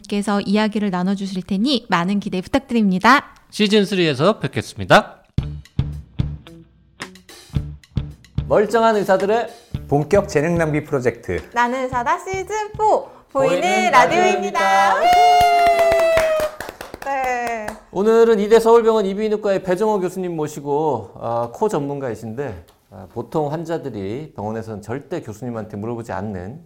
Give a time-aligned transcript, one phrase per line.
[0.00, 3.34] 께서 이야기를 나눠주실 테니 많은 기대 부탁드립니다.
[3.50, 5.22] 시즌3에서 뵙겠습니다.
[8.48, 9.48] 멀쩡한 의사들의
[9.88, 12.68] 본격 재능 낭비 프로젝트 나는 사다 시즌 4
[13.32, 15.00] 보이는, 보이는 라디오입니다.
[17.04, 17.66] 네.
[17.90, 25.20] 오늘은 이대 서울병원 이비인후과의 배정호 교수님 모시고 아, 코 전문가이신데 아, 보통 환자들이 병원에서는 절대
[25.20, 26.64] 교수님한테 물어보지 않는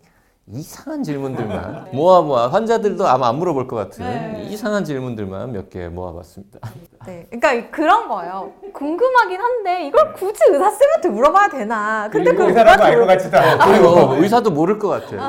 [0.53, 6.61] 이상한 질문들만 모아 모아 환자들도 아마 안 물어볼 것 같은 이상한 질문들만 몇 개 모아봤습니다.
[7.05, 8.53] 네, 그러니까 그런 거예요.
[8.73, 12.09] 궁금하긴 한데 이걸 굳이 의사 쌤한테 물어봐야 되나?
[12.13, 15.21] 근데 그 의사라고 알것 같지도 않고 그리고 의사도 모를 것 같아요.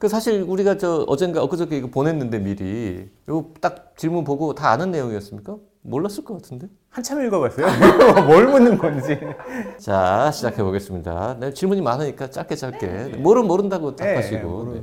[0.00, 4.90] 그 사실 우리가 저 어젠가 엊그저께 이거 보냈는데 미리 이거 딱 질문 보고 다 아는
[4.90, 5.56] 내용이었습니까?
[5.82, 6.66] 몰랐을 것 같은데.
[6.96, 7.66] 한참 읽어봤어요
[8.26, 9.20] 뭘 묻는 건지
[9.76, 11.36] 자 시작해 보겠습니다.
[11.38, 14.48] 네, 질문이 많으니까 짧게 짧게 모르면 모른다고 네, 답하시고.
[14.48, 14.80] 모르- 네.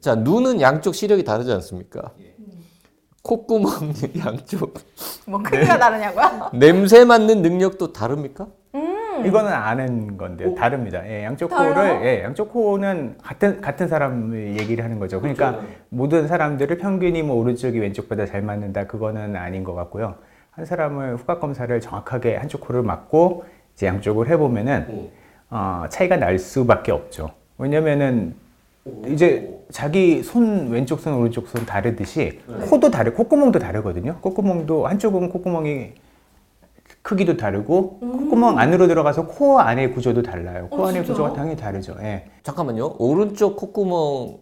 [0.00, 2.10] 자 눈은 양쪽 시력이 다르지 않습니까?
[3.22, 3.70] 콧구멍
[4.26, 4.74] 양쪽
[5.26, 6.50] 뭐 크기가 다르냐고요?
[6.54, 8.48] 냄새 맡는 능력도 다릅니까?
[9.24, 11.72] 이거는 아는 건데요 다릅니다 예, 양쪽 달라요?
[11.94, 17.36] 코를 예, 양쪽 코는 같은 같은 사람을 얘기를 하는 거죠 그러니까 모든 사람들을 평균이 뭐
[17.36, 20.16] 오른쪽이 왼쪽보다 잘 맞는다 그거는 아닌 것 같고요
[20.56, 23.44] 한 사람을 후각 검사를 정확하게 한쪽 코를 맞고
[23.74, 25.10] 이제 양쪽을 해보면은
[25.50, 27.30] 어, 차이가 날 수밖에 없죠.
[27.58, 28.34] 왜냐면은
[29.06, 32.40] 이제 자기 손 왼쪽 손 오른쪽 손 다르듯이
[32.70, 34.16] 코도 다르 콧구멍도 다르거든요.
[34.22, 35.92] 콧구멍도 한쪽은 콧구멍이
[37.02, 40.68] 크기도 다르고 콧구멍 안으로 들어가서 코 안의 구조도 달라요.
[40.70, 41.96] 코 안의 구조가 당연히 다르죠.
[42.00, 42.30] 예.
[42.42, 42.94] 잠깐만요.
[42.98, 44.38] 오른쪽 콧구멍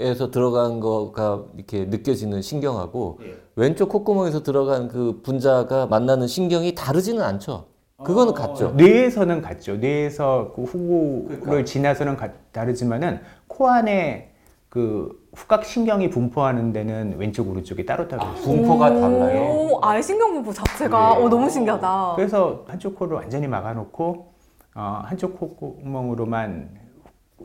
[0.00, 3.20] 에서 들어간 거가 이렇게 느껴지는 신경하고
[3.56, 7.66] 왼쪽 콧구멍에서 들어간 그 분자가 만나는 신경이 다르지는 않죠.
[8.02, 8.72] 그거는 같죠.
[8.72, 14.32] 뇌에서는 같죠 뇌에서 그 후구를 지나서는 가- 다르지만은 코 안에
[14.68, 19.42] 그 후각 신경이 분포하는 데는 왼쪽 오른쪽이 따로 따로 있어요 분포가 달라요.
[19.42, 22.14] 오, 아예 신경 분포 자체가 어, 너무 신기하다.
[22.16, 24.32] 그래서 한쪽 코를 완전히 막아놓고
[24.74, 26.81] 어, 한쪽 콧구멍으로만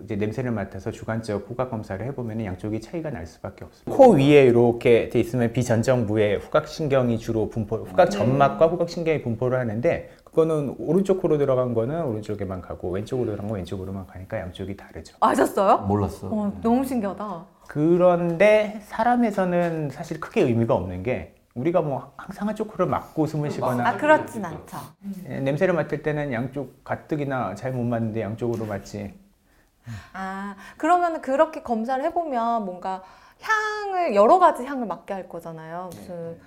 [0.04, 3.96] 이제 냄새를 맡아서 주관적 후각 검사를 해보면 양쪽이 차이가 날 수밖에 없어요.
[3.96, 9.60] 코 위에 이렇게 돼 있으면 비전정부에 후각 신경이 주로 분포, 후각 점막과 후각 신경이 분포를
[9.60, 15.16] 하는데 그거는 오른쪽 코로 들어간 거는 오른쪽에만 가고 왼쪽으로 들어간 건 왼쪽으로만 가니까 양쪽이 다르죠.
[15.20, 15.80] 아셨어요?
[15.88, 16.28] 몰랐어.
[16.32, 17.46] 어, 너무 신기하다.
[17.68, 23.88] 그런데 사람에서는 사실 크게 의미가 없는 게 우리가 뭐 항상 한쪽 코를 막고 숨을 쉬거나
[23.90, 24.78] 아, 그렇진 않죠.
[25.28, 29.14] 예, 냄새를 맡을 때는 양쪽 가뜩이나 잘 못 맡는데 양쪽으로 맡지.
[30.14, 33.04] 아, 그러면 그렇게 검사를 해보면 뭔가
[33.42, 35.90] 향을, 여러 가지 향을 맡게 할 거잖아요.
[35.94, 36.38] 무슨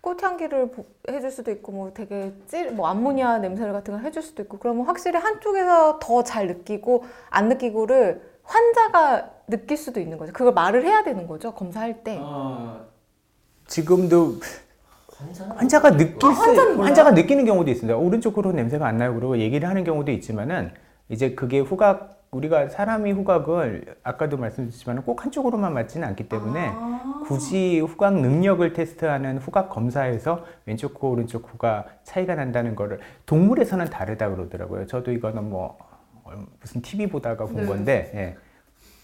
[0.00, 4.42] 꽃향기를 보- 해줄 수도 있고, 뭐 되게 찔, 뭐 암모니아 냄새 같은 걸 해줄 수도
[4.42, 10.32] 있고, 그러면 확실히 한쪽에서 더 잘 느끼고, 안 느끼고를 환자가 느낄 수도 있는 거죠.
[10.32, 11.52] 그걸 말을 해야 되는 거죠.
[11.52, 12.18] 검사할 때.
[13.66, 14.36] 지금도
[15.56, 16.28] 환자가 느낄 수,
[16.84, 17.96] 환자가 느끼는 경우도 있습니다.
[17.98, 19.14] 오른쪽 코로 냄새가 안 나요.
[19.14, 20.72] 그러고 얘기를 하는 경우도 있지만은
[21.08, 26.72] 이제 그게 후각 우리가 사람이 후각을 아까도 말씀드렸지만 꼭 한쪽으로만 맞지는 않기 때문에
[27.26, 34.28] 굳이 후각 능력을 테스트하는 후각 검사에서 왼쪽 코 오른쪽 코가 차이가 난다는 거를 동물에서는 다르다
[34.30, 34.86] 그러더라고요.
[34.86, 35.78] 저도 이거는 뭐
[36.24, 38.36] 얼- 무슨 TV 보다가 본 건데 예.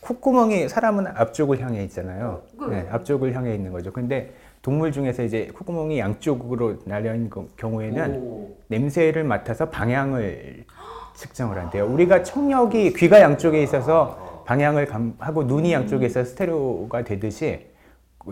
[0.01, 2.43] 콧구멍이 사람은 앞쪽을 향해 있잖아요.
[2.69, 3.91] 네, 앞쪽을 향해 있는 거죠.
[3.91, 10.65] 근데 동물 중에서 이제 콧구멍이 양쪽으로 날려 있는 거- 경우에는 냄새를 맡아서 방향을
[11.15, 11.87] 측정을 한대요.
[11.87, 17.67] 우리가 청력이 귀가 양쪽에 있어서 방향을 감하고 눈이 양쪽에 있어서 스테레오가 되듯이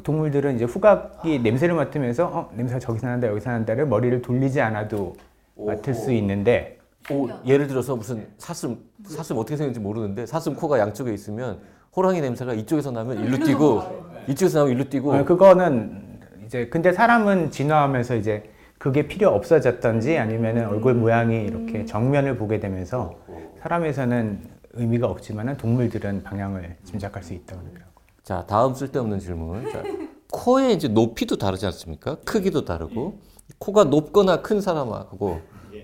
[0.03, 5.15] 동물들은 이제 후각이 냄새를 맡으면서 어, 냄새가 저기서 난다 여기서 난다를 머리를 돌리지 않아도
[5.55, 6.79] 맡을 수 있는데
[7.11, 11.61] 오, 예를 들어서 무슨 사슴, 사슴 어떻게 생겼는지 모르는데 사슴 코가 양쪽에 있으면
[11.95, 13.83] 호랑이 냄새가 이쪽에서 나면 일로 뛰고
[14.29, 18.45] 이쪽에서 나면 일로 뛰고 어, 그거는 이제 근데 사람은 진화하면서 이제
[18.83, 23.15] 그게 필요 없어졌던지 아니면 은 얼굴 모양이 이렇게 정면을 보게 되면서
[23.61, 24.43] 사람에서는
[24.73, 27.93] 의미가 없지만은 동물들은 방향을 짐작할 수 있다고 그러더라고요.
[28.25, 29.71] 자, 다음 쓸데없는 질문.
[29.71, 29.85] 자,
[30.33, 32.17] 코의 이제 높이도 다르지 않습니까?
[32.25, 33.21] 크기도 다르고
[33.59, 35.43] 코가 높거나 큰 사람하고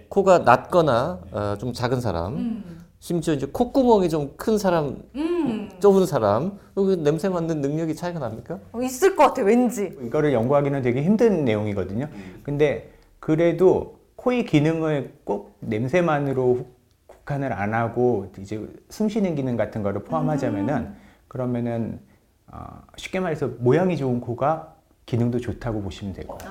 [0.08, 2.64] 코가 낮거나 어, 좀 작은 사람,
[3.00, 5.02] 심지어 이제 콧구멍이 좀 큰 사람,
[5.80, 6.58] 좁은 사람,
[7.04, 8.58] 냄새 맡는 능력이 차이가 납니까?
[8.72, 9.96] 어, 있을 것 같아 왠지.
[10.02, 12.08] 이거를 연구하기는 되게 힘든 내용이거든요.
[12.42, 12.90] 근데
[13.20, 16.66] 그래도 코의 기능을 꼭 냄새만으로
[17.06, 20.94] 국- 국한을 안 하고 이제 숨 쉬는 기능 같은 거를 포함하자면은
[21.28, 22.00] 그러면은
[22.50, 24.74] 어, 쉽게 말해서 모양이 좋은 코가
[25.06, 26.46] 기능도 좋다고 보시면 되고 네,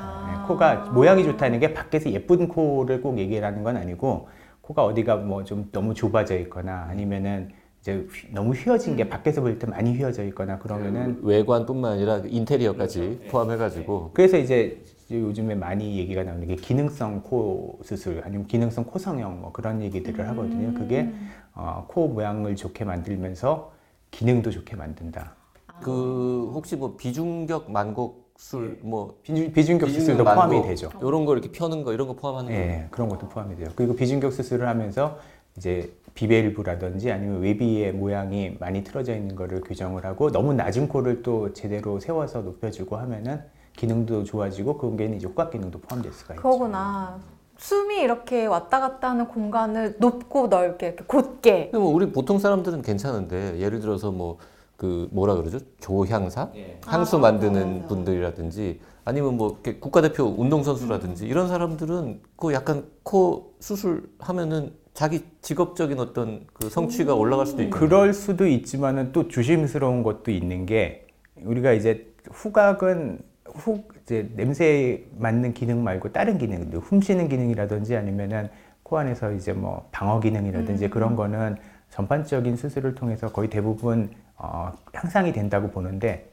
[0.48, 4.30] 코가 모양이 좋다는 게 밖에서 예쁜 코를 꼭 얘기하는 건 아니고
[4.68, 7.50] 코가 어디가 뭐 좀 너무 좁아져 있거나 아니면은
[7.80, 12.28] 이제 휘- 너무 휘어진 게 밖에서 볼 때 많이 휘어져 있거나 그러면은 외관뿐만 아니라 그
[12.28, 14.12] 인테리어까지 포함해가지고.
[14.14, 19.52] 그래서 이제 요즘에 많이 얘기가 나오는 게 기능성 코 수술 아니면 기능성 코 성형 뭐
[19.54, 20.74] 그런 얘기들을 하거든요.
[20.74, 21.10] 그게
[21.54, 23.72] 어, 코 모양을 좋게 만들면서
[24.12, 25.34] 기능도 좋게 만든다.
[25.82, 30.90] 그 혹시 뭐 비중격 만곡 술 뭐 비중, 비중격 수술도 포함이 되죠.
[31.02, 32.72] 이런 거 이렇게 펴는 거 이런 거 포함하는 거예요.
[32.72, 33.70] 예, 그런 것도 포함이 돼요.
[33.76, 35.18] 그리고 비중격 수술을 하면서
[35.58, 41.52] 이제 비벨부라든지 아니면 외비의 모양이 많이 틀어져 있는 거를 규정을 하고 너무 낮은 코를 또
[41.54, 43.42] 제대로 세워서 높여주고 하면은
[43.76, 46.42] 기능도 좋아지고 거기에는 이제 후각 기능도 포함될 수가 있죠.
[46.44, 47.20] 그거구나.
[47.58, 51.64] 숨이 이렇게 왔다 갔다 하는 공간을 높고 넓게 이렇게 곧게.
[51.72, 54.38] 근데 뭐 우리 보통 사람들은 괜찮은데 예를 들어서 뭐
[54.78, 55.60] 그 뭐라 그러죠?
[55.80, 56.52] 조향사?
[56.86, 65.26] 향수 만드는 분들이라든지 아니면 뭐 이렇게 국가대표 운동선수라든지 이런 사람들은 그 약간 코 수술하면은 자기
[65.42, 71.08] 직업적인 어떤 그 성취가 올라갈 수도 있고 그럴 수도 있지만은 또 조심스러운 것도 있는 게
[71.44, 78.50] 우리가 이제 후각은 후 이제 냄새에 맞는 기능 말고 다른 기능들 훔치는 기능이라든지 아니면은
[78.84, 81.58] 코 안에서 이제 뭐 방어 기능이라든지 그런 거는
[81.90, 86.30] 전반적인 수술을 통해서 거의 대부분 어, 향상이 된다고 보는데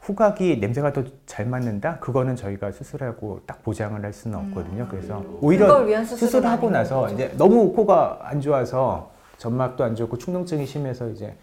[0.00, 1.98] 후각이 냄새가 더잘 맡는다?
[1.98, 4.86] 그거는 저희가 수술하고 딱 보장을 할 수는 없거든요.
[4.90, 5.66] 그래서 오히려
[6.04, 7.14] 수술하고 나서 거죠.
[7.14, 11.34] 이제 너무 코가 안 좋아서 점막도 안 좋고 충농증이 심해서 이제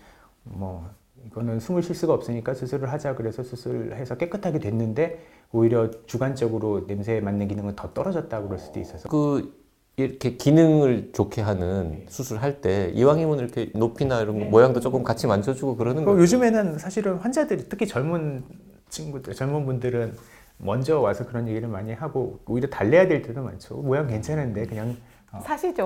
[0.43, 0.87] 뭐
[1.25, 7.47] 이거는 숨을 쉴 수가 없으니까 수술을 하자 그래서 수술해서 깨끗하게 됐는데 오히려 주관적으로 냄새에 맞는
[7.47, 9.60] 기능은 더 떨어졌다고 그럴 수도 있어서 그
[9.97, 15.75] 이렇게 기능을 좋게 하는 수술할 때 이왕이면 이렇게 높이나 이런 거 모양도 조금 같이 만져주고
[15.75, 16.19] 그러는 거예요.
[16.21, 18.43] 요즘에는 사실은 환자들이 특히 젊은
[18.89, 20.15] 친구들 젊은 분들은
[20.57, 24.97] 먼저 와서 그런 얘기를 많이 하고 오히려 달래야 될 때도 많죠 모양 괜찮은데 그냥
[25.43, 25.83] 사시죠.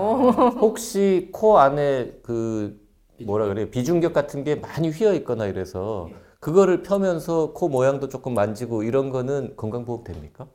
[0.59, 2.79] 혹시 코 안에 그
[3.23, 6.09] 뭐라 그래요 비중격 같은 게 많이 휘어 있거나 이래서
[6.39, 10.47] 그거를 펴면서 코 모양도 조금 만지고 이런 거는 건강보험 됩니까?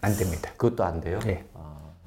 [0.00, 0.50] 안 됩니다.
[0.56, 1.18] 그것도 안 돼요?
[1.26, 1.44] 예.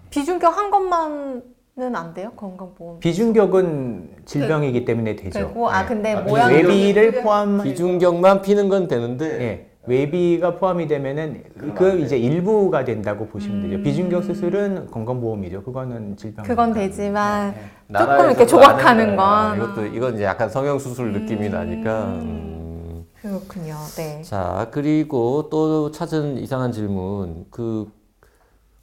[0.09, 2.31] 비중격 한 것만은 안 돼요?
[2.35, 2.99] 건강보험.
[2.99, 5.39] 비중격은 질병이기 때문에 되죠.
[5.39, 5.87] 되고 아 예.
[5.87, 11.43] 근데 아, 모양 외비를 포함 비중격만 피는 건 되는데 예, 외비가 포함이 되면은
[11.75, 13.83] 그 이제 일부가 된다고 보시면 되죠.
[13.83, 15.63] 비중격 수술은 건강보험이죠.
[15.63, 16.45] 그거는 질병.
[16.45, 19.15] 그건 되지만 조금 나라에서도 이렇게 안 조각하는 해요.
[19.17, 22.05] 건 아, 이것도 이건 이제 약간 성형 수술 느낌이 나니까.
[22.05, 23.05] 음.
[23.21, 23.75] 그렇군요.
[23.97, 24.21] 네.
[24.21, 27.91] 자 그리고 또 찾은 이상한 질문 그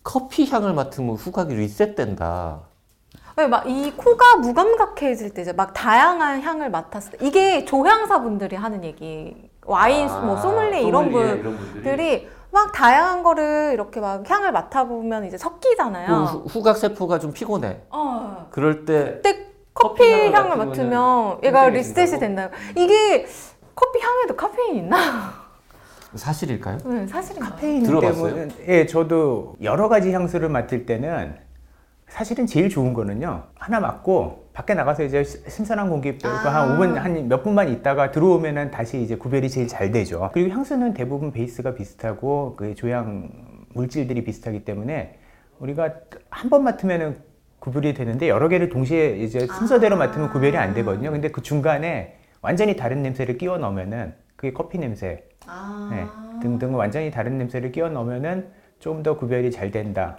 [0.08, 2.60] 커피 향을 맡으면 후각이 리셋된다.
[3.36, 8.84] 네, 막이 코가 무감각해질 때 이제 막 다양한 향을 맡았을 때 이게 조향사 분들이 하는
[8.84, 15.36] 얘기 와인 아, 뭐 소믈리에 이런 분들이 막 다양한 거를 이렇게 막 향을 맡아보면 이제
[15.36, 16.06] 그 섞이잖아요.
[16.26, 17.80] 후- 후각 세포가 좀 피곤해.
[17.90, 18.46] 어.
[18.50, 22.50] 그럴 때 그때 커피 커피 향을 맡으면 얘가 리셋이 리셋이 된다.
[22.76, 23.26] 이게
[23.74, 25.43] 커피 향에도 카페인 있나?
[26.16, 26.78] 사실일까요?
[26.84, 27.50] 네, 사실인가요?
[27.50, 28.34] 카페인 들어봤어요?
[28.34, 31.34] 때문에 예, 저도 여러 가지 향수를 맡을 때는
[32.08, 33.44] 사실은 제일 좋은 거는요.
[33.56, 38.10] 하나 맡고 밖에 나가서 이제 시- 신선한 공기 빼고 한 5분 한 몇 분만 있다가
[38.12, 40.30] 들어오면은 다시 이제 구별이 제일 잘 되죠.
[40.32, 43.30] 그리고 향수는 대부분 베이스가 비슷하고 그 조향
[43.72, 45.18] 물질들이 비슷하기 때문에
[45.58, 45.92] 우리가
[46.30, 47.16] 한 번 맡으면은
[47.58, 51.10] 구별이 되는데 여러 개를 동시에 이제 순서대로 맡으면 구별이 안 되거든요.
[51.10, 55.24] 근데 그 중간에 완전히 다른 냄새를 끼워 넣으면은 그게 커피 냄새
[55.90, 56.06] 네,
[56.42, 58.48] 등등 완전히 다른 냄새를 끼워 넣으면은
[58.80, 60.18] 좀 더 구별이 잘 된다.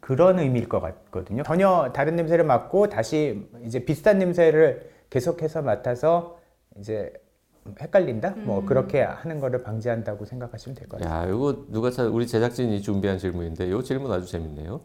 [0.00, 1.42] 그런 의미일 것 같거든요.
[1.44, 6.38] 전혀 다른 냄새를 맡고 다시 이제 비슷한 냄새를 계속해서 맡아서
[6.78, 7.12] 이제
[7.80, 8.34] 헷갈린다?
[8.38, 11.28] 뭐 그렇게 하는 거를 방지한다고 생각하시면 될 것 같아요.
[11.28, 14.80] 야, 이거 누가 사 우리 제작진이 준비한 질문인데 이 질문 아주 재밌네요.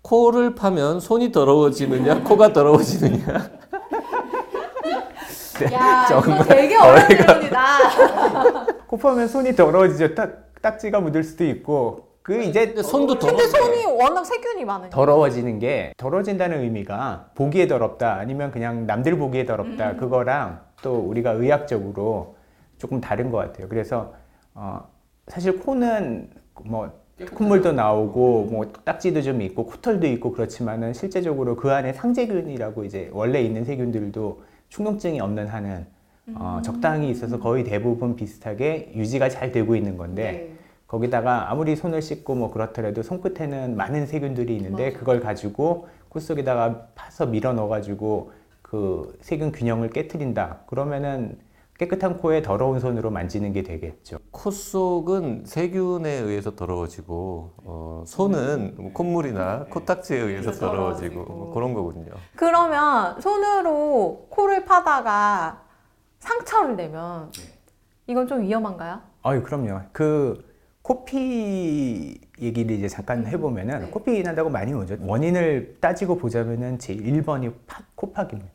[0.00, 3.34] 코를 파면 손이 더러워지느냐, 코가 더러워지느냐?
[5.72, 8.66] 야, 정말 이거 되게 어려운 질문이다.
[8.92, 10.14] 코 파면 손이 더러워지죠.
[10.14, 13.48] 딱, 딱지가 묻을 수도 있고 그 이제 근데 손도 근데 더러워.
[13.48, 14.94] 손이 워낙 세균이 많으니까.
[14.94, 22.36] 더러워지는 게 더러워진다는 의미가 보기에 더럽다 아니면 그냥 남들 보기에 더럽다 그거랑 또 우리가 의학적으로
[22.76, 23.66] 조금 다른 것 같아요.
[23.66, 24.12] 그래서
[24.52, 24.86] 어,
[25.26, 26.28] 사실 코는
[26.62, 26.90] 뭐
[27.34, 33.40] 콧물도 나오고 뭐 딱지도 좀 있고 코털도 있고 그렇지만은 실제적으로 그 안에 상세균이라고 이제 원래
[33.40, 35.86] 있는 세균들도 충동증이 없는 한은
[36.34, 42.34] 어, 적당히 있어서 거의 대부분 비슷하게 유지가 잘 되고 있는 건데 거기다가 아무리 손을 씻고
[42.34, 49.52] 뭐 그렇더라도 손끝에는 많은 세균들이 있는데 그걸 가지고 코 속에다가 파서 밀어 넣어가지고 그 세균
[49.52, 50.60] 균형을 깨뜨린다.
[50.66, 51.38] 그러면은
[51.78, 54.18] 깨끗한 코에 더러운 손으로 만지는 게 되겠죠.
[54.30, 62.12] 코 속은 세균에 의해서 더러워지고 어, 손은 뭐 콧물이나 코딱지에 의해서 더러워지고 뭐 그런 거군요.
[62.36, 65.62] 그러면 손으로 코를 파다가
[66.22, 67.30] 상처를 내면
[68.06, 69.00] 이건 좀 위험한가요?
[69.22, 69.80] 아유 그럼요.
[69.92, 70.44] 그
[70.82, 74.96] 코피 얘기를 이제 잠깐 해보면은 코피 난다고 많이 오죠.
[75.00, 78.50] 원인을 따지고 보자면은 제 1번이 파, 코파기입니다.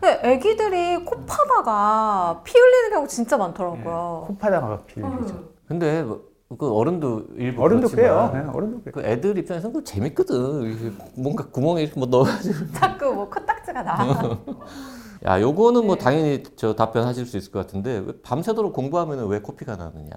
[0.00, 4.24] 근데 애기들이 코 파다가 피 흘리는 경우 진짜 많더라고요.
[4.28, 5.44] 코파다가 피 흘리죠.
[5.68, 6.22] 근데 뭐,
[6.58, 7.88] 그 어른도 일부 어른도.
[7.88, 8.92] 그렇지만 네, 어른도 그래요.
[8.92, 10.62] 그 애들 입장에서는 그거 재밌거든.
[10.62, 12.72] 이게 뭔가 구멍에 이렇게 뭐 넣어가지고.
[12.72, 14.38] 자꾸 뭐 코딱지가 나.
[15.26, 19.76] 야, 요거는 뭐 당연히 저 답변하실 수 있을 것 같은데 왜 밤새도록 공부하면 왜 코피가
[19.76, 20.10] 나느냐?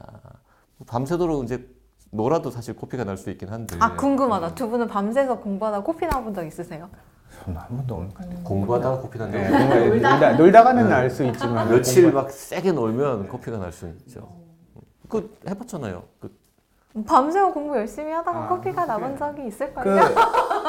[0.86, 1.66] 밤새도록 이제
[2.12, 4.56] 놀아도 사실 코피가 날 수 있긴 한데 아 궁금하다.
[4.56, 6.90] 두 분은 밤새서 공부하다 코피 나본 적 있으세요?
[7.44, 8.44] 저는 한 번도 없는 것 같아요.
[8.44, 13.72] 공부하다가 코피 난적 네, 놀다, 놀다가는 알수 있지만 며칠 공부- 막 세게 놀면 코피가 날
[13.72, 14.28] 수 있죠.
[15.08, 16.04] 그 해봤잖아요.
[16.20, 16.36] 그
[17.06, 19.84] 밤새워 공부 열심히 하다가 아, 코피가 나본 적이 있을걸요?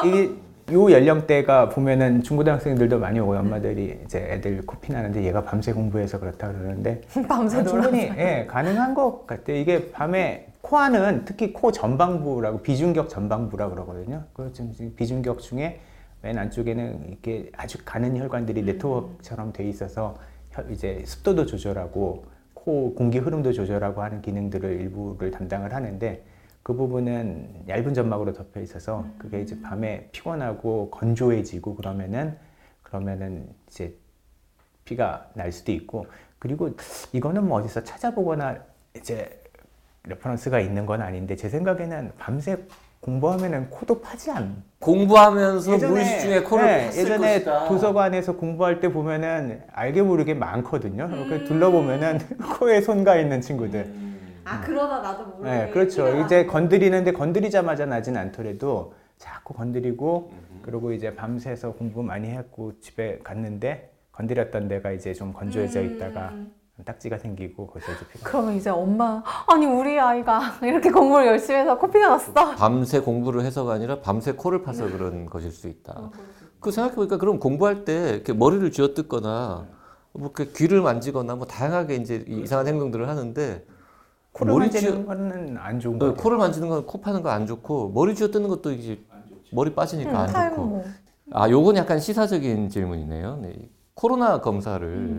[0.01, 0.35] 그 이게
[0.71, 6.51] 요 연령대가 보면은 중고등학생들도 많이 오고 엄마들이 이제 애들 코피 나는데 얘가 밤새 공부해서 그렇다
[6.51, 7.63] 그러는데 밤새 아.
[7.63, 9.57] 충분히 예, 가능한 것 같아요.
[9.57, 14.23] 이게 밤에 코안은 특히 코 전방부라고 비중격 전방부라 그러거든요.
[14.33, 14.51] 그
[14.95, 15.79] 비중격 중에
[16.21, 20.17] 맨 안쪽에는 이렇게 아주 가는 혈관들이 네트워크처럼 돼 있어서
[20.51, 26.21] 혈- 이제 습도도 조절하고 코 공기 흐름도 조절하고 하는 기능들을 일부를 담당을 하는데
[26.69, 32.37] 그 부분은 얇은 점막으로 덮여 있어서 그게 이제 밤에 피곤하고 건조해지고 그러면은
[32.83, 33.95] 그러면은 이제
[34.85, 36.05] 피가 날 수도 있고
[36.37, 36.69] 그리고
[37.11, 38.57] 이거는 뭐 어디서 찾아보거나
[38.95, 39.41] 이제
[40.03, 42.59] reference가 있는 건 아닌데 제 생각에는 밤새
[42.99, 44.61] 공부하면은 코도 파지 않.
[44.77, 47.67] 공부하면서 무의식 중에 코를 네, 팠을 예전에 것이다.
[47.67, 51.05] 도서관에서 공부할 때 보면은 알게 모르게 많거든요.
[51.05, 51.15] 음.
[51.15, 52.19] 이렇게 둘러보면은
[52.59, 54.08] 코에 손가 있는 친구들.
[54.49, 55.49] 아 그러다 나도 모르게.
[55.49, 56.07] 네, 그렇죠.
[56.25, 63.93] 이제 건드리는데 건드리자마자 나진 않더라도 자꾸 건드리고 그리고 이제 밤새서 공부 많이 했고 집에 갔는데
[64.11, 66.33] 건드렸던 데가 이제 좀 건조해져 있다가
[66.85, 71.77] 딱지가 생기고 거기서 이제 피가 그러면 이제 엄마 아니 우리 아이가 이렇게 공부를 열심히 해서
[71.77, 72.33] 코피가 났어.
[72.55, 76.09] 밤새 공부를 해서가 아니라 밤새 코를 파서 그런 것일 수 있다.
[76.61, 79.67] 그 생각해보니까 그럼 공부할 때 이렇게 머리를 쥐어뜯거나
[80.13, 83.65] 뭐 이렇게 귀를 만지거나 뭐 다양하게 이제 이- 이상한 행동들을 하는데
[84.39, 86.23] 코를 머리 만지는 거는 안 좋은 네, 거 같아요.
[86.23, 88.99] 코를 만지는 건 코 파는 거 안 좋고 머리 쥐어뜯는 것도 이제
[89.51, 90.65] 머리 빠지니까 안 타임 좋고.
[90.65, 90.83] 뭐.
[91.31, 93.37] 아, 요건 약간 시사적인 질문이네요.
[93.37, 93.69] 네.
[93.93, 95.17] 코로나 검사를 음.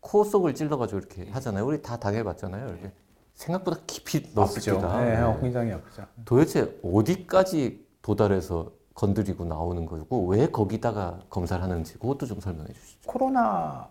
[0.00, 1.64] 코 속을 찔러가지고 이렇게 하잖아요.
[1.66, 2.68] 우리 다 당해봤잖아요.
[2.68, 2.92] 이렇게
[3.34, 4.30] 생각보다 깊이.
[4.34, 5.00] 넣습니다.
[5.00, 5.36] 네, 네.
[5.40, 6.02] 굉장히 아프죠.
[6.24, 13.00] 도대체 어디까지 도달해서 건드리고 나오는 거고 왜 거기다가 검사를 하는지 그것도 좀 설명해 주시죠.
[13.10, 13.88] 코로나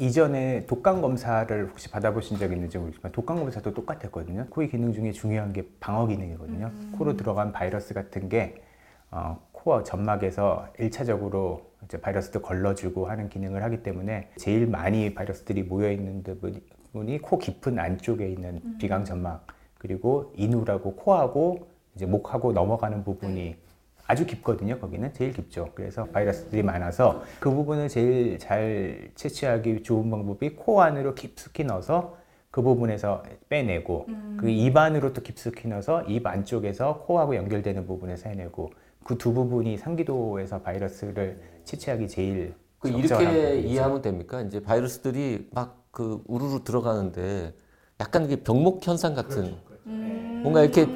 [0.00, 4.46] 이전에 독감 검사를 혹시 받아보신 적 있는지 모르지만 독감 검사도 똑같았거든요.
[4.48, 6.72] 코의 기능 중에 중요한 게 방어 기능이거든요.
[6.96, 8.62] 코로 들어간 바이러스 같은 게
[9.10, 15.92] 어, 코어 점막에서 일차적으로 이제 바이러스도 걸러주고 하는 기능을 하기 때문에 제일 많이 바이러스들이 모여
[15.92, 23.54] 있는 부분이 코 깊은 안쪽에 있는 비강 점막 그리고 인후라고 코하고 이제 목하고 넘어가는 부분이
[24.10, 24.78] 아주 깊거든요.
[24.80, 25.70] 거기는 제일 깊죠.
[25.74, 32.16] 그래서 바이러스들이 많아서 그 부분을 제일 잘 채취하기 좋은 방법이 코 안으로 깊숙이 넣어서
[32.50, 38.70] 그 부분에서 빼내고 그입 안으로 또 깊숙이 넣어서 입 안쪽에서 코하고 연결되는 부분에서 해내고
[39.04, 43.68] 그 두 부분이 상기도에서 바이러스를 채취하기 제일 그 적절한 이렇게 부분이죠.
[43.68, 44.42] 이해하면 됩니까?
[44.42, 47.52] 이제 바이러스들이 막 그 우르르 들어가는데
[48.00, 50.86] 약간 이게 병목 현상 같은 뭔가 이렇게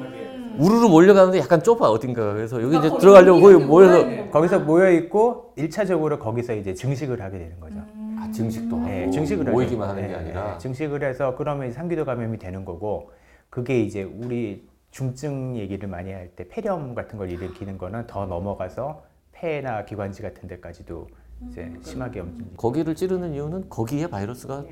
[0.59, 6.19] 우르르 몰려가는데 약간 좁아 어딘가 그래서 여기 이제 들어가려고 거기 모여서 거기서 모여 있고 일차적으로
[6.19, 7.75] 거기서 이제 증식을 하게 되는 거죠.
[8.19, 9.51] 아, 증식도 하고 네, 증식을 하죠.
[9.51, 13.11] 모이기만 하는 게 네, 아니라 네, 증식을 해서 그러면 상기도 감염이 되는 거고
[13.49, 19.03] 그게 이제 우리 중증 얘기를 많이 할 때 폐렴 같은 걸 일으키는 거는 더 넘어가서
[19.33, 21.07] 폐나 기관지 같은 데까지도
[21.49, 22.51] 이제 심하게 염증.
[22.57, 24.63] 거기를 찌르는 이유는 거기에 바이러스가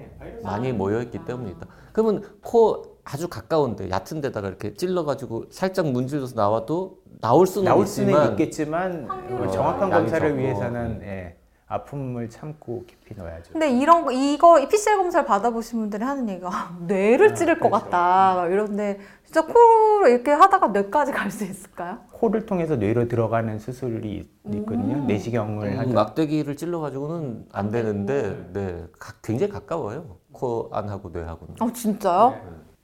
[0.43, 1.67] 많이 모여 있기 때문이다.
[1.91, 7.85] 그러면 코 아주 가까운데 얕은 데다가 이렇게 찔러 가지고 살짝 문질러서 나와도 나올 수는 나올
[7.85, 10.41] 수는 있지만 있겠지만 확률은 정확한 검사를 적고.
[10.41, 13.51] 위해서는 예, 아픔을 참고 깊이 넣어야죠.
[13.53, 17.69] 근데 이런 거 이거 이 PCR 검사를 받아보신 분들이 하는 얘기가 아, 뇌를 찌를 것
[17.69, 17.85] 그렇죠.
[17.85, 21.99] 같다 막 이런데 진짜 코로 이렇게 하다가 뇌까지 갈 수 있을까요?
[22.23, 24.95] 코를 통해서 뇌로 들어가는 수술이 있- 있거든요.
[24.95, 25.07] 음.
[25.07, 30.15] 내시경을 음, 막대기를 찔러 가지고는 안 되는데 네 가- 굉장히 가까워요.
[30.31, 31.55] 코 안하고 뇌하고는.
[31.59, 32.33] 아 진짜요?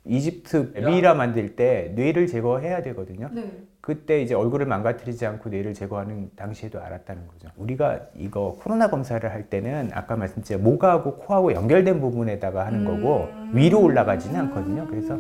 [0.04, 3.30] 이집트 미이라 만들 때 뇌를 제거해야 되거든요.
[3.32, 3.50] 네.
[3.80, 7.48] 그때 이제 얼굴을 망가뜨리지 않고 뇌를 제거하는 당시에도 알았다는 거죠.
[7.56, 13.82] 우리가 이거 코로나 검사를 할 때는 아까 말씀드린 목하고 코하고 연결된 부분에다가 하는 거고 위로
[13.82, 14.86] 올라가지는 않거든요.
[14.90, 15.18] 그래서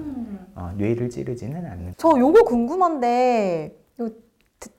[0.56, 1.94] 어, 뇌를 찌르지는 않는.
[1.98, 3.79] 저 요거 궁금한데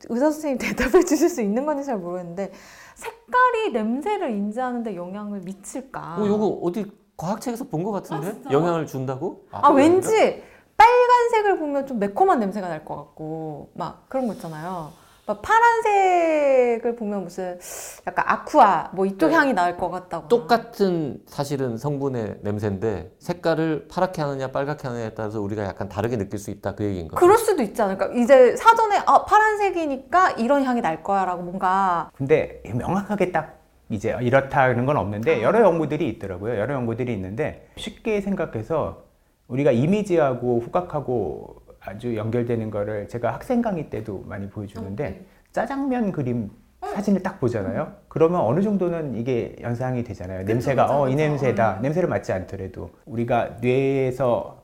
[0.08, 2.52] 의사 선생님 대답해 주실 수 있는 건지 잘 모르겠는데
[2.94, 6.16] 색깔이 냄새를 인지하는데 영향을 미칠까?
[6.20, 9.44] 어, 요거 어디 과학책에서 본 것 같은데 영향을 준다고?
[9.50, 9.76] 아, 그래요?
[9.88, 10.42] 왠지
[10.76, 14.92] 빨간색을 보면 좀 매콤한 냄새가 날 것 같고 막 그런 거 있잖아요.
[15.30, 17.56] 막 파란색을 보면 무슨
[18.04, 20.26] 약간 아쿠아 뭐 이쪽 향이 날것 같다고.
[20.26, 26.50] 똑같은 사실은 성분의 냄새인데 색깔을 파랗게 하느냐 빨갛게 하느냐에 따라서 우리가 약간 다르게 느낄 수
[26.50, 27.20] 있다 그 얘기인 거예요.
[27.20, 28.08] 그럴 수도 있지 않을까?
[28.08, 34.96] 이제 사전에 아 파란색이니까 이런 향이 날 거야라고 뭔가 근데 명확하게 딱 이제 이렇다는 건
[34.96, 36.58] 없는데 여러 연구들이 있더라고요.
[36.58, 39.04] 여러 연구들이 있는데 쉽게 생각해서
[39.46, 41.59] 우리가 이미지하고 후각하고
[41.90, 46.50] 아주 연결되는 거를 제가 학생 강의 때도 많이 보여주는데 짜장면 그림
[46.82, 47.92] 사진을 딱 보잖아요.
[48.08, 50.44] 그러면 어느 정도는 이게 연상이 되잖아요.
[50.44, 51.80] 냄새가 어 이 냄새다.
[51.82, 54.62] 냄새를 맡지 않더라도 우리가 뇌에서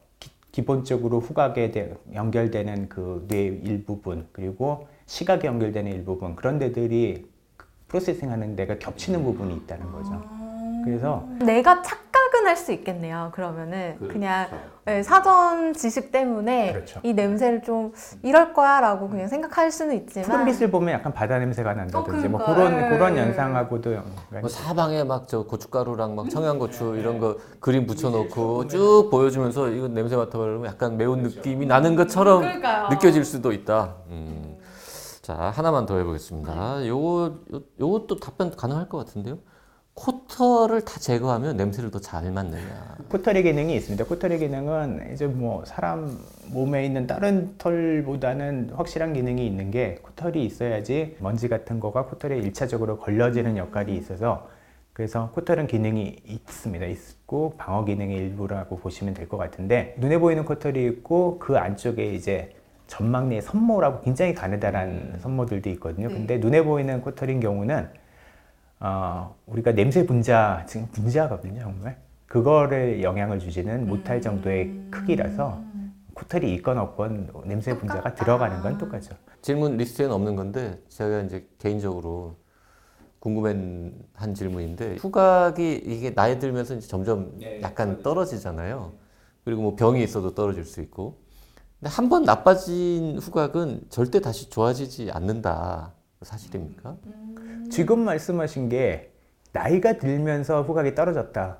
[0.52, 7.26] 기, 본적으로 후각에 대- 연결되는 그 뇌 일부분 그리고 시각에 연결되는 일부분 그런 데들이
[7.88, 10.22] 프로세싱 하는 데가 겹치는 부분이 있다는 거죠.
[10.84, 12.05] 그래서 내가 착
[12.46, 13.30] 각은 할수 있겠네요.
[13.34, 14.12] 그러면은 그렇죠.
[14.12, 14.48] 그냥
[14.84, 17.00] 네, 사전 지식 때문에 그렇죠.
[17.02, 22.28] 이 냄새를 좀 이럴 거야라고 그냥 생각할 수는 있지만 푸른빛을 보면 약간 바다 냄새가 난다든지
[22.28, 22.54] 뭐 그러니까.
[22.54, 22.88] 그런 네.
[22.96, 29.08] 그런 연상하고도 연관이 뭐 사방에 막 저 고춧가루랑 막 청양고추 이런 거 그림 붙여놓고 쭉
[29.10, 32.88] 보여주면서 이거 냄새 맡아보면 약간 매운 느낌이 나는 것처럼 그러니까요.
[32.90, 33.96] 느껴질 수도 있다.
[34.10, 34.56] 음.
[35.22, 36.86] 자 하나만 더 해보겠습니다.
[36.86, 39.38] 요거 요, 요것도 답변 가능할 것 같은데요.
[39.96, 42.96] 코털을 다 제거하면 냄새를 더 잘 맡느냐.
[43.08, 44.04] 코털의 기능이 있습니다.
[44.04, 51.16] 코털의 기능은 이제 뭐 사람 몸에 있는 다른 털보다는 확실한 기능이 있는 게 코털이 있어야지
[51.18, 54.48] 먼지 같은 거가 코털에 일차적으로 걸러지는 역할이 있어서
[54.92, 56.84] 그래서 코털은 기능이 있습니다.
[56.86, 62.54] 있고 방어 기능의 일부라고 보시면 될 것 같은데 눈에 보이는 코털이 있고 그 안쪽에 이제
[62.86, 66.08] 점막 내 선모라고 굉장히 가느다란 선모들도 있거든요.
[66.08, 67.88] 근데 눈에 보이는 코털인 경우는
[68.80, 71.98] 어, 우리가 냄새 분자, 지금 분자거든요, 정말.
[72.26, 75.62] 그거를 영향을 주지는 못할 정도의 크기라서
[76.14, 79.14] 코털이 있건 없건 냄새 분자가 들어가는 건 똑같죠.
[79.42, 82.36] 질문 리스트에는 없는 건데 제가 이제 개인적으로
[83.20, 83.94] 궁금한
[84.34, 88.92] 질문인데 후각이 이게 나이 들면서 이제 점점 약간 떨어지잖아요.
[89.44, 91.18] 그리고 뭐 병이 있어도 떨어질 수 있고.
[91.80, 95.92] 근데 한 번 나빠진 후각은 절대 다시 좋아지지 않는다.
[96.22, 96.96] 사실입니까?
[97.70, 99.10] 지금 말씀하신 게
[99.52, 101.58] 나이가 들면서 후각이 떨어졌다.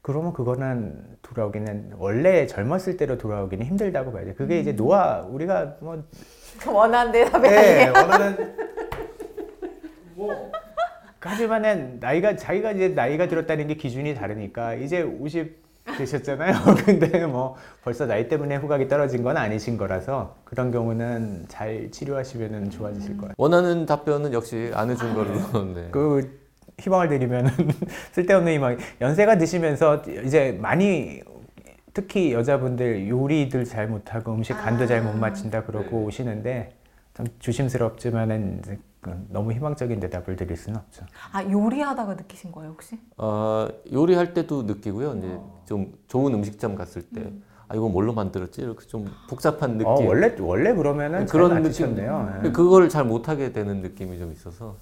[0.00, 4.34] 그러면 그거는 돌아오기는 원래 젊었을 때로 돌아오기는 힘들다고 봐야 돼.
[4.34, 6.02] 그게 이제 노화 우리가 뭐
[6.66, 7.92] 원하는 대답이 네, 아니에요.
[7.94, 8.56] 원하는
[10.14, 10.52] 뭐
[11.20, 15.62] 하지만은 나이가 자기가 이제 나이가 들었다는 게 기준이 다르니까 이제 50
[15.96, 16.54] 되셨잖아요.
[16.84, 23.16] 근데 뭐 벌써 나이 때문에 후각이 떨어진 건 아니신 거라서 그런 경우는 잘 치료하시면은 좋아지실
[23.18, 23.32] 거예요.
[23.36, 25.32] 원하는 답변은 역시 안 해준 걸로.
[25.74, 25.88] 네.
[25.90, 26.40] 그
[26.78, 27.50] 희망을 드리면은
[28.12, 28.78] 쓸데없는 희망.
[29.00, 31.20] 연세가 드시면서 이제 많이
[31.94, 36.72] 특히 여자분들 요리들 잘 못하고 음식 간도 잘 못 맞춘다 그러고 오시는데
[37.14, 38.91] 참 조심스럽지만은 이제 그
[39.28, 41.04] 너무 희망적인 대답을 드릴 수는 없죠.
[41.32, 42.98] 아 요리하다가 느끼신 거예요 혹시?
[43.16, 45.16] 어, 요리할 때도 느끼고요.
[45.16, 47.32] 이제 좀 좋은 음식점 갔을 때,
[47.66, 48.60] 아 이거 뭘로 만들었지?
[48.62, 49.86] 이렇게 좀 복잡한 느낌.
[49.88, 51.86] 어, 원래 원래 그러면은 그런 잘 느낌.
[51.86, 52.42] 맞추셨네요.
[52.44, 52.50] 예.
[52.52, 54.76] 그걸 잘 못하게 되는 느낌이 좀 있어서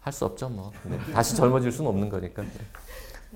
[0.00, 0.72] 할 수 없죠 뭐.
[0.88, 0.98] 네.
[1.12, 2.42] 다시 젊어질 수는 없는 거니까.
[2.42, 2.48] 네.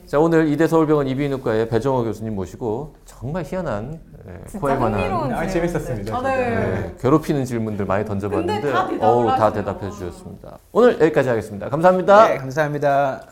[0.07, 5.47] 자 오늘 이대 서울병원 이비인후과의 배정호 교수님 모시고 정말 희한한 예, 코에 관한 아.
[5.47, 6.17] 재밌었습니다.
[6.17, 6.37] 아, 네.
[6.51, 9.65] 네, 괴롭히는 질문들 많이 던져봤는데 근데 다 대답을 어우 다 하시네요.
[9.65, 10.59] 대답해 주셨습니다.
[10.73, 11.69] 오늘 여기까지 하겠습니다.
[11.71, 12.29] 감사합니다.
[12.29, 13.23] 네, 감사합니다.